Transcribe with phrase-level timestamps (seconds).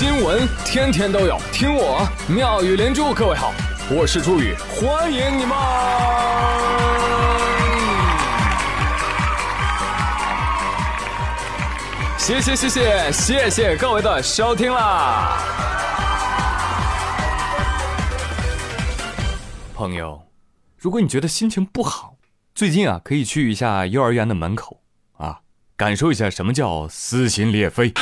[0.00, 3.12] 新闻天天都有，听我妙语连珠。
[3.12, 3.52] 各位好，
[3.90, 5.54] 我是朱宇，欢迎你们！
[12.16, 15.36] 谢谢谢谢谢谢各位的收听啦，
[19.74, 20.22] 朋友，
[20.78, 22.14] 如果你觉得心情不好，
[22.54, 24.80] 最近啊可以去一下幼儿园的门口
[25.18, 25.40] 啊，
[25.76, 27.92] 感受一下什么叫撕心裂肺。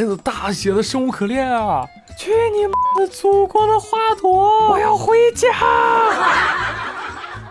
[0.00, 1.86] 孩子大写的生无可恋啊！
[2.16, 4.70] 去你妈的祖国的花朵！
[4.70, 5.46] 我要回家。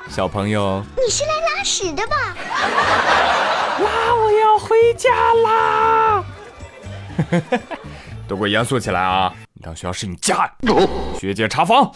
[0.10, 2.16] 小朋友，你是来拉屎的吧？
[3.78, 5.10] 拉，我要回家
[5.44, 6.26] 啦！
[8.28, 9.32] 都给我严肃起来啊！
[9.54, 10.52] 你当学校是你家，
[11.20, 11.92] 学姐查房。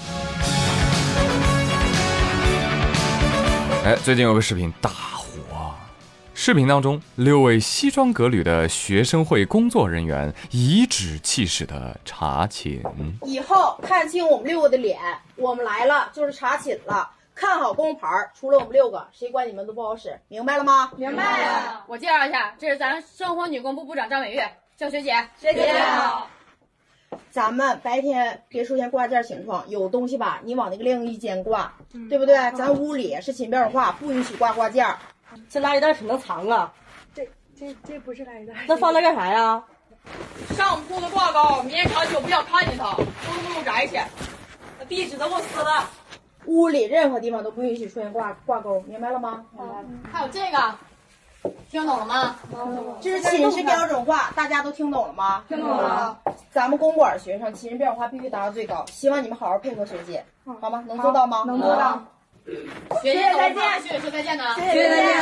[3.84, 4.92] 哎，最近有个视频大。
[6.46, 12.84] 视频当中，六位西装革履的学生会工作人员颐指气使的查寝。
[13.22, 15.00] 以后看清我们六个的脸，
[15.38, 17.09] 我们来了就是查寝了。
[17.34, 20.92] 看好工牌，除了我们六个，谁管你们都不好使，明白了吗？
[20.98, 21.86] 明白了。
[21.88, 24.42] 我介绍一下，这是咱生活女工部部长张美玉，
[24.76, 25.14] 叫学姐。
[25.39, 26.28] 学姐好。
[27.32, 31.73] 咱们白天别出现挂件情况，有东西吧，你往那个晾衣间挂，
[32.10, 32.36] 对不对？
[32.52, 34.86] 咱屋里是寝标化，不允许挂挂件。
[35.50, 36.72] 这垃圾袋挺能藏啊！
[37.14, 39.64] 这这这不是垃圾袋，那放那干啥呀？
[40.50, 43.95] 上铺的挂钩，明天长久不想看见它，都不用摘去。
[44.78, 45.89] 把壁纸都给我撕了。
[46.45, 49.45] 屋里任何地方都不允许出现挂挂钩，明白了吗？
[49.58, 49.66] 明
[50.04, 50.76] 白还有这个，
[51.70, 52.36] 听懂了吗？
[53.00, 55.45] 这是寝室标准化，大家都听懂了吗？
[55.48, 56.20] 听懂了。
[56.52, 60.26] 咱们公馆学生寝室标准化必须达到最高，希望你们好好配合学姐，
[60.59, 60.84] 好吗？
[60.86, 61.44] 能做到吗？
[61.48, 62.04] 能做到。
[62.45, 64.44] 学姐再见，学姐说再见呢。
[64.55, 65.16] 学姐再见。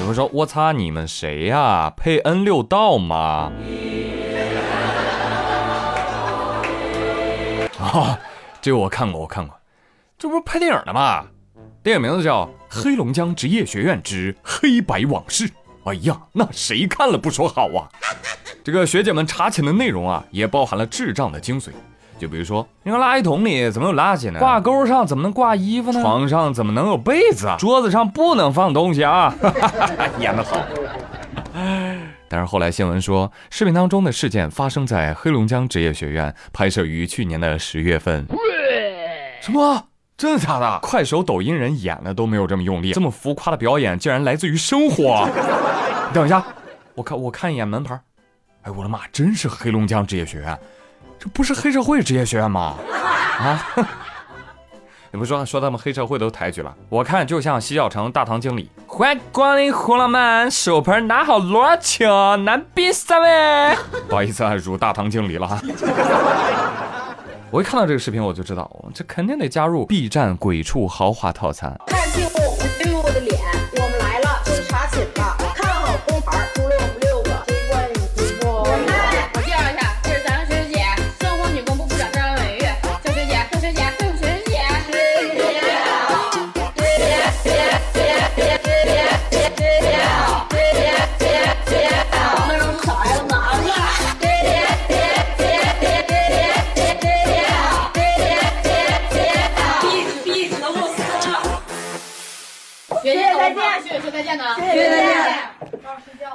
[0.00, 1.92] 有人说：“我擦，你们谁呀？
[1.96, 3.52] 配 N 六道吗？”
[7.78, 8.18] 啊，
[8.60, 9.56] 这个我看过，我看过，
[10.18, 11.24] 这不是拍电影的吗？
[11.82, 15.48] 电影名字叫《黑龙江职业学院之黑白往事》。
[15.84, 17.88] 哎呀，那谁看了不说好啊？
[18.64, 21.68] 这个学姐们查寝的内容啊，也包含了智障的精髓。
[22.18, 24.38] 就比如说，你看垃圾桶里怎么有垃圾呢？
[24.38, 26.00] 挂钩上怎么能挂衣服呢？
[26.02, 27.56] 床上怎么能有被子啊？
[27.58, 29.34] 桌子上不能放东西啊！
[30.18, 30.58] 演得好。
[32.30, 38.26] 但是后来新闻说，视频当中的事件发生在黑龙江职业学院，拍摄于去年的十月份。
[39.40, 39.84] 什么？
[40.16, 40.78] 真的假的？
[40.82, 45.28] 快手、抖音人演的都没有这么用力，这么浮夸的表演竟然来自于生活。
[46.08, 46.44] 你 等一下，
[46.96, 47.98] 我看我看一眼门牌。
[48.62, 50.58] 哎，我的妈，真是黑龙江职业学院。
[51.18, 52.74] 这不是黑社会职业学院吗？
[53.38, 53.66] 啊！
[55.10, 58.70] 你不说说他们黑社会都抬举了，我看就像洗脚城大堂经理。
[58.86, 62.06] 欢迎光临胡浪漫，手盆拿好罗请，
[62.44, 63.76] 男宾三位。
[64.08, 65.58] 不好意思啊，辱大堂经理了哈。
[67.50, 71.74] 我一看到这个视频，我就知道，这肯定得加入 B 站鬼畜豪华套餐。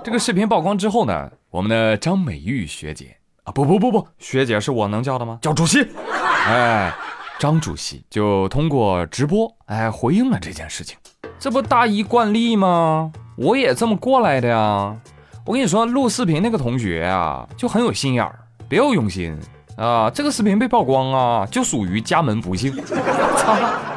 [0.03, 5.40] 这个视频曝光之后呢，我们的张美玉学姐啊，不不不不，学姐是我能叫的吗？
[5.41, 5.88] 叫主席。
[6.47, 6.94] 哎，
[7.40, 10.97] 张主席就通过直播哎回应了这件事情。
[11.40, 13.12] 这不大一惯例吗？
[13.38, 14.96] 我也这么过来的呀。
[15.46, 18.40] 我跟你说，录视频那个同学啊，就很有心眼儿，
[18.70, 19.38] 别有用心
[19.78, 20.09] 啊。
[20.09, 22.74] 这个视频被曝光啊，就属于家门不幸。
[22.85, 23.58] 操！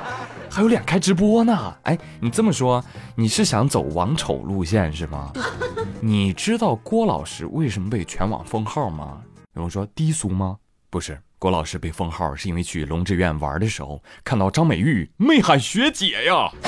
[0.56, 1.76] 还有脸开直播呢？
[1.82, 2.82] 哎，你这么说，
[3.14, 5.31] 你是想走王丑路线是吗？
[6.00, 9.20] 你知道郭老师为什么被全网封号吗？
[9.55, 10.56] 有人说低俗吗？
[10.88, 16.50] 不是，郭老师被封号是因为去龙之院玩的时候看到张美玉没喊学姐呀。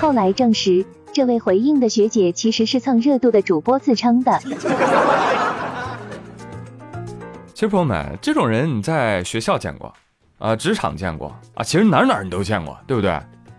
[0.00, 4.40] 后来证实，这位回应的学姐其实是蹭热度的主播自称的。
[7.62, 9.94] 其实朋友们，这种人你在学校见过，
[10.38, 13.16] 啊，职场见过啊，其实哪哪你都见过，对不对？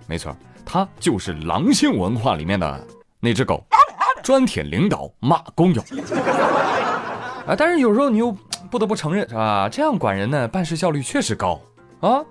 [0.08, 0.36] 没错，
[0.66, 2.86] 他就是狼性文化里面的
[3.22, 3.64] 那只狗，
[4.22, 5.82] 专舔领导，骂工友。
[7.48, 8.30] 啊，但是有时候你又
[8.70, 9.70] 不得不承认，是吧？
[9.72, 11.58] 这样管人呢，办事效率确实高
[12.02, 12.22] 啊，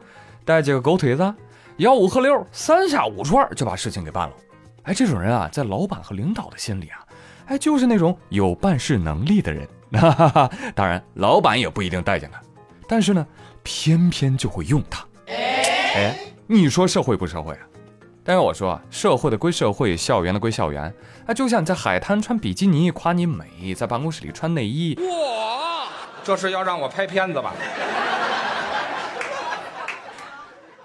[0.44, 1.34] 带几个狗腿子，
[1.78, 4.34] 吆五喝六，三下五除二就把事情给办了。
[4.82, 6.98] 哎，这种人啊，在老板和领导的心里啊，
[7.46, 9.66] 哎，就是那种有办事能力的人。
[9.93, 12.41] 哈哈哈，当然，老板也不一定待见他，
[12.89, 13.27] 但是呢，
[13.62, 15.06] 偏偏就会用他。
[15.27, 17.61] 哎，你说社会不社会啊？
[18.25, 20.85] 但是我说啊，社会的归社会，校园的归校园。
[21.27, 24.97] 啊，就像你在海滩穿比基尼夸你美，在办公室里穿内衣。
[25.00, 25.89] 哇，
[26.25, 27.53] 这是要让我拍片子吧？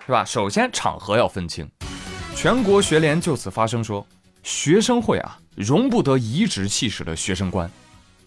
[0.06, 0.26] 是吧？
[0.26, 1.70] 首先场合要分清。
[2.36, 4.06] 全国学联就此发声说，
[4.44, 7.70] 学生会啊，容不得颐指气使的学生观。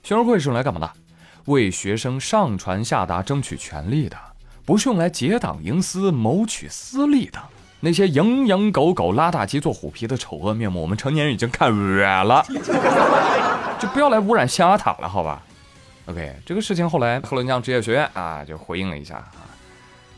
[0.03, 0.91] 学生会是用来干嘛的？
[1.47, 4.17] 为学生上传下达争取权利的，
[4.65, 7.39] 不是用来结党营私、谋取私利的。
[7.81, 12.45] 那些蝇营狗苟、拉大旗做虎皮的丑恶面目，我们成年人已经看远了，
[13.79, 15.43] 就不要来污染象牙塔了，好吧
[16.07, 19.33] ？OK，这个事情后来黑龙江职业学院啊就回应了一下啊。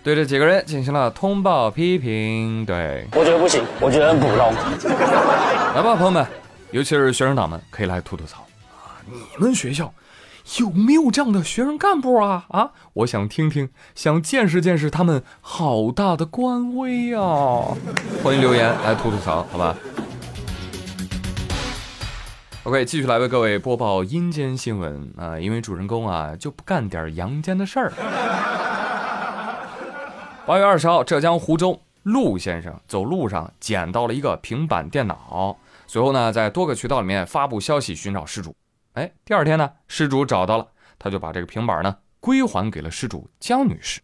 [0.03, 2.67] 对这几个人进行了通报批评。
[2.67, 4.53] 对我觉得不行，我觉得很普通。
[5.77, 6.27] 来吧，朋友们，
[6.73, 8.52] 尤其是学生党们，可以来吐吐槽啊！
[9.13, 9.93] 你们学校
[10.59, 12.47] 有没有这样的学生干部啊？
[12.49, 17.77] 啊，我想听听，想见识见识他们好大的官威啊！
[18.25, 19.77] 欢迎留言来吐吐槽，好吧
[22.65, 25.39] ？OK，继续来为各位播报阴间新闻啊！
[25.39, 27.93] 因为主人公啊就不干点阳间的事儿。
[30.45, 35.57] 八月二十号，浙江湖州陆先生走路上捡到了一个平板电脑，
[35.87, 38.53] 随后呢，在多个渠道里面发布消息寻找失主。
[38.95, 40.67] 哎，第二天呢，失主找到了，
[40.99, 44.01] 他就把这个平板呢归还给了失主江女士。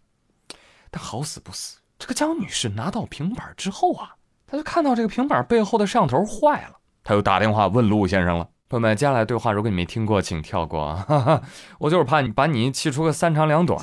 [0.90, 4.14] 但好死不死，这个江女士拿到平板之后啊，
[4.46, 8.48] 她就看到这个平板背后的摄像头坏了，她又打电话问陆先生了。
[8.70, 11.42] 朋友们，接下来对话如果你没听过，请跳过啊！
[11.78, 13.78] 我就是怕你把你气出个三长两短。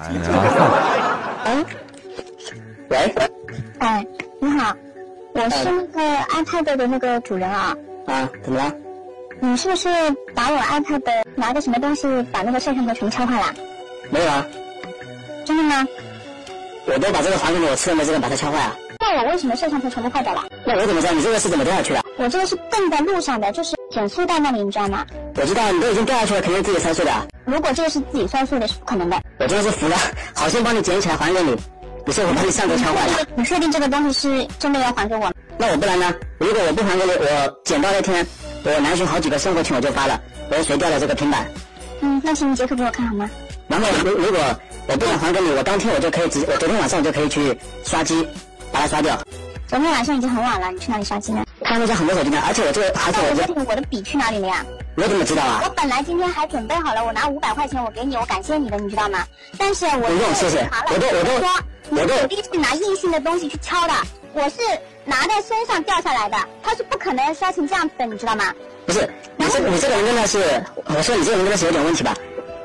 [2.90, 3.16] 喂，
[3.80, 4.06] 哎，
[4.40, 4.76] 你好，
[5.34, 6.02] 我是那个
[6.34, 7.76] iPad 的那个主人啊。
[8.06, 8.72] 啊，怎么了？
[9.42, 9.90] 你是不是
[10.34, 11.02] 把我 iPad
[11.36, 13.54] 拿个什么东西把那个摄像头全敲坏了？
[14.10, 14.46] 没有啊。
[15.46, 15.86] 真的吗？
[16.88, 18.76] 我都把这个还给你，我吃了没这个把它敲坏啊？
[19.00, 20.44] 那我为什么摄像头全部坏掉了？
[20.66, 22.04] 那我怎么知道你这个是怎么掉下去的？
[22.18, 25.06] 我这个是蹬在路上的，就是减速带那里，你知道吗？
[25.36, 27.12] 我知道，你都已经掉下去了，肯定自己摔碎的。
[27.46, 29.20] 如果这个是自己摔碎的，是不可能的。
[29.40, 29.96] 我真的是服了，
[30.34, 31.56] 好心帮你捡起来还给你。
[32.08, 33.28] 你是我把你上头敲坏了。
[33.36, 35.32] 你确定这个东西是真的要还给我？
[35.58, 36.14] 那我不然呢？
[36.38, 38.26] 如果我不还给你，我捡到那天，
[38.66, 40.20] 我南巡好几个生活群我就发了，
[40.50, 41.46] 我谁掉了这个平板。
[42.02, 43.30] 嗯，那请你截图给我看好吗？
[43.68, 44.40] 然后如如果
[44.88, 48.28] 我不想还给你，我当天我就可以直，我昨天晚上我就可以去刷机，
[48.72, 49.20] 把它刷掉。
[49.68, 51.44] 昨天晚上已经很晚了，你去哪里刷机呢？
[51.62, 53.64] 他那家很多手机呢，而且我这个还是我这个。
[53.64, 54.66] 我的笔去哪里了呀？
[54.96, 55.62] 我怎么知道啊？
[55.64, 59.24] 我本来今天还准备好了，我拿五百块钱我给你，我感谢你的，你知道吗？
[59.58, 61.50] 但是我不用谢谢，我都我都说。
[61.92, 63.94] 我肯定是拿硬性的东西去敲的，
[64.34, 64.58] 我是
[65.06, 68.54] 拿在身上掉下来的，它是不可能摔成这样子的，你知道吗？
[68.86, 72.14] 不是，你这你这个人真的是，我说你这个人真的是有点问题吧？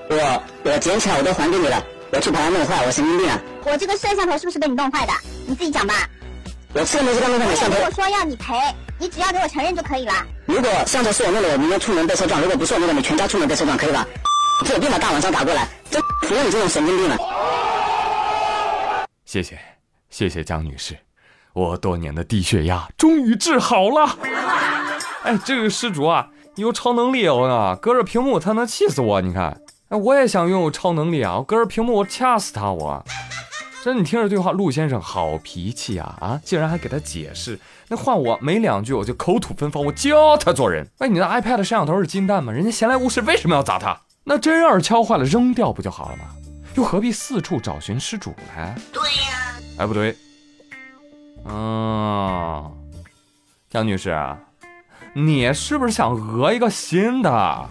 [0.09, 1.83] 我我捡起来我都还给你了，
[2.13, 3.41] 我去把它弄坏，我神经病啊！
[3.65, 5.13] 我这个摄像头是不是被你弄坏的？
[5.47, 5.95] 你自己讲吧。
[6.73, 7.77] 我吃了没这个弄坏的摄像头。
[7.85, 8.55] 我说要你赔，
[8.99, 10.13] 你只要给我承认就可以了。
[10.47, 14.07] 如果摄像头是我弄的，我明天出门被车撞；如果不是我弄的，你全家出门被车撞，可以吧？
[14.67, 17.17] 这有病吧大晚上打过来，真服了你这种神经病了。
[19.25, 19.59] 谢谢，
[20.11, 20.97] 谢谢张女士，
[21.53, 24.17] 我多年的低血压终于治好了。
[25.23, 29.21] 哎，这个施主啊，有超能力哦，隔着屏幕他能气死我。
[29.21, 33.05] 你看，哎，我也想拥有超能力啊，我隔着屏幕我掐死他我。
[33.83, 37.59] 这你听着对话，陆先生好脾气啊啊，竟然还给他解释。
[37.89, 40.87] 那换我没两句我就口吐芬芳，我教他做人。
[40.99, 42.53] 哎，你的 iPad 摄像头是金蛋吗？
[42.53, 43.99] 人家闲来无事为什么要砸它？
[44.25, 46.25] 那真要是敲坏了扔掉不就好了吗？
[46.75, 48.75] 又何必四处找寻失主呢？
[48.93, 50.15] 对呀，哎，不对，
[51.45, 52.71] 嗯，
[53.69, 54.17] 江女士，
[55.15, 57.69] 你是不是想讹一个新的？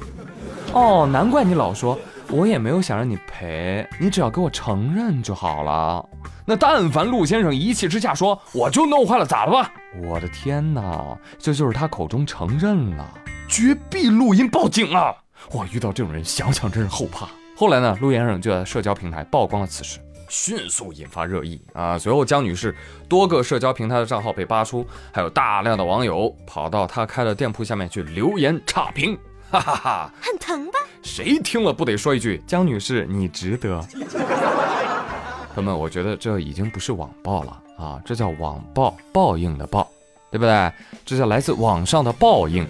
[0.74, 1.98] 哦，难怪你老说，
[2.30, 6.06] 我也没有想让你赔，你只要给我承认就好了。
[6.46, 9.72] 那但凡陆先生一气之下说我就弄坏了，咋了吧？
[10.04, 13.08] 我的天哪，这就是他口中承认了，
[13.48, 15.16] 绝壁录音报警啊！
[15.52, 17.28] 我遇到这种人，想想真是后怕。
[17.56, 20.00] 后来呢，陆先生就在社交平台曝光了此事，
[20.30, 21.98] 迅速引发热议啊。
[21.98, 22.74] 随后，江女士
[23.10, 29.18] 多个社交平台的账号被扒出，还有大量的网友跑到她开的店铺下面去留言差评，
[29.52, 30.80] 哈哈哈，很疼吧？
[31.02, 33.82] 谁听了不得说一句：“江女士，你值得。”
[35.56, 39.90] 朋友们，我觉得这已经不是网暴了啊，这叫网暴报应的报，
[40.30, 40.72] 对不对？
[41.04, 42.68] 这叫来自网上的报应。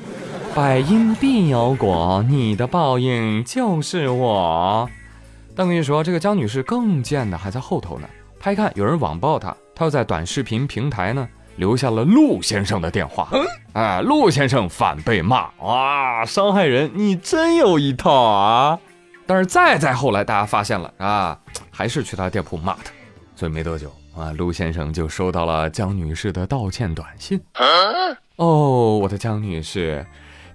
[0.55, 4.89] 百因必有果，你的报应就是我。
[5.59, 8.07] 但跟你说，这个江女士更贱的还在后头呢。
[8.39, 13.27] 她一看有人网暴她，她又在短视频平台呢留下了陆先生的电话。
[13.73, 18.79] 哎，陆先生反被骂，哇，伤害人，你真有一套啊！
[19.27, 21.37] 但是再再后来，大家发现了啊，
[21.69, 22.91] 还是去他店铺骂他，
[23.35, 27.37] 所以没多久啊，陆先生就收到了江女士的道歉短信。
[28.37, 30.05] 哦，我的江女士，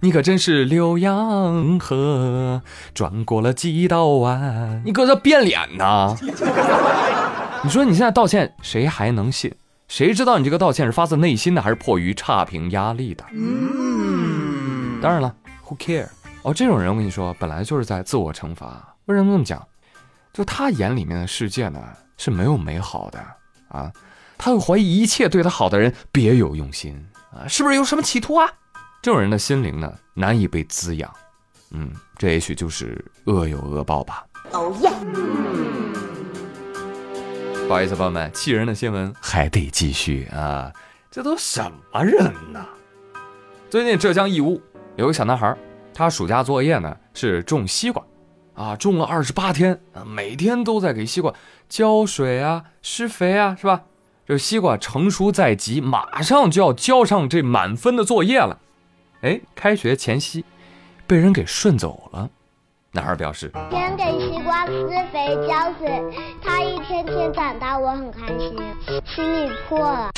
[0.04, 2.60] 你可真是浏阳河
[2.92, 6.14] 转过了几道弯，你搁这变脸呢？
[7.64, 9.50] 你说你现在道歉，谁还能信？
[9.88, 13.24] 谁知道你这个道歉是发自内心的，还是迫于差评压力的？
[13.32, 15.34] 嗯，当然了
[15.66, 16.08] ，Who care？
[16.42, 18.94] 哦，这种人我跟你说，本来就是在自我惩罚。
[19.06, 19.66] 为什么这么讲？
[20.34, 21.80] 就他眼里面的世界呢
[22.18, 23.18] 是没有美好的
[23.68, 23.90] 啊，
[24.36, 28.46] 他会怀疑一切对他好的人别有用心啊，是不是有什么企图啊？
[29.04, 31.12] 这种人的心灵呢难以被滋养。
[31.72, 34.24] 嗯，这也许就是恶有恶报吧。
[34.52, 34.90] 哦耶！
[37.68, 40.72] 不好意思，朋友们，气人的新闻还得继续啊！
[41.10, 42.64] 这都什么人呢？
[43.68, 44.58] 最近浙江义乌
[44.96, 45.54] 有个小男孩。
[45.92, 48.02] 他暑假作业呢是种西瓜，
[48.54, 51.30] 啊，种了二十八天啊，每天都在给西瓜
[51.68, 53.82] 浇水啊、施肥啊，是吧？
[54.26, 58.60] 这西瓜成熟在即，马上就要交上这满分的作业了。
[59.24, 60.44] 哎，开学前夕，
[61.06, 62.28] 被人给顺走了。
[62.92, 66.04] 男孩表示：天给西瓜施肥浇水，
[66.42, 68.54] 它一天天长大，我很开心，
[69.06, 70.10] 心里破了。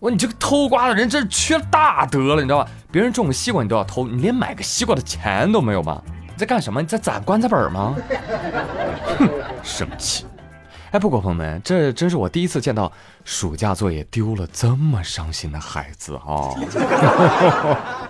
[0.00, 2.68] 我你这个偷瓜的人真是缺大德了，你知道吧？
[2.90, 6.02] 别人种个西瓜你都要偷，你连买个西瓜的钱都没有吗？
[6.26, 6.82] 你在干什么？
[6.82, 7.94] 你在攒棺材本吗？
[9.16, 9.28] 哼，
[9.62, 10.26] 生气！
[10.90, 12.90] 哎，不过朋友们，这真是我第一次见到
[13.22, 16.54] 暑假作业丢了这么伤心的孩子啊！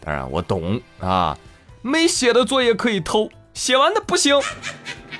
[0.00, 1.36] 当然我懂啊，
[1.82, 4.40] 没写的作业可以偷，写完的不行。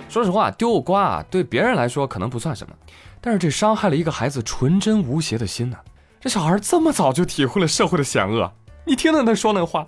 [0.09, 2.75] 说实话，丢瓜啊，对别人来说可能不算什么。
[3.21, 5.77] 但是这伤害了一个孩子纯真无邪的心呢。
[6.21, 8.50] 这小孩这么早就体会了社会的险恶，
[8.87, 9.87] 你听听他说那话，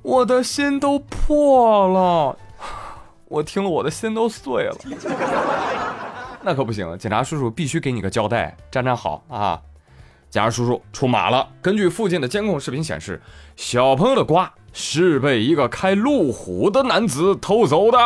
[0.00, 2.38] 我的心都破了，
[3.28, 4.76] 我听了我的心都碎了。
[6.42, 9.60] 那可不行，警察叔叔必须给你个交代，站站好啊！
[10.30, 11.46] 警察叔叔出马了。
[11.60, 13.20] 根据附近的监控视频显示，
[13.56, 17.98] 小朋友的瓜是被一个开路虎的男子偷走的。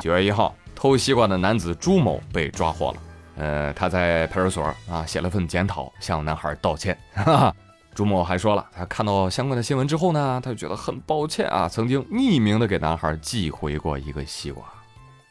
[0.00, 2.96] 九月一号，偷西瓜的男子朱某被抓获了。
[3.36, 6.96] 呃，他在派出所啊写了份检讨，向男孩道歉。
[7.14, 7.56] 哈哈，
[7.94, 14.64] 朱某还说了，他看到相关的新闻之后呢，他就觉得很抱歉啊，曾经匿名的给男孩寄回过一个西瓜。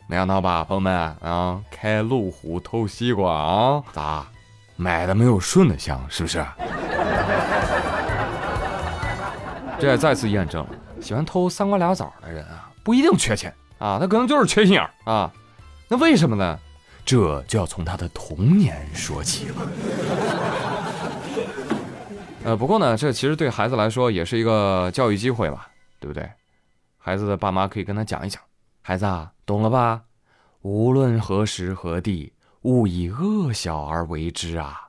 [0.08, 4.26] 没想到吧，朋友们啊，开路虎偷西瓜啊，咋
[4.78, 6.44] 买的没有顺的香，是不是？
[9.78, 10.70] 这也再次验证了，
[11.02, 15.30] 喜欢偷三瓜俩枣的人啊，不一定缺钱啊，他可能就是缺心眼啊。
[15.90, 16.58] 那为什么呢？
[17.06, 19.56] 这就要从他的童年说起了。
[22.46, 25.70] 呃，不过呢，这其实对孩子来说也是一个教育机会吧，
[26.00, 26.30] 对不对？
[26.98, 28.42] 孩子的爸妈可以跟他讲一讲，
[28.82, 30.02] 孩子啊，懂了吧？
[30.62, 32.34] 无论何时何地，
[32.64, 34.82] 勿以恶小而为之啊！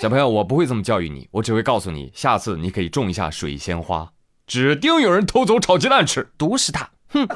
[0.00, 4.10] 小朋友，我不会这么教育你，我只会告诉你，下次你可以种一下水仙花，
[4.46, 6.88] 指定有人偷走炒鸡蛋吃，毒死他！
[7.08, 7.28] 哼。